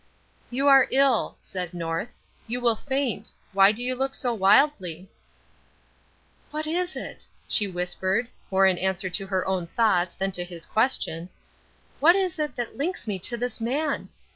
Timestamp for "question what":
10.65-12.15